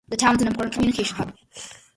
The 0.09 0.17
town 0.17 0.35
is 0.35 0.41
an 0.41 0.47
important 0.47 0.73
communication 0.73 1.15
hub. 1.15 1.33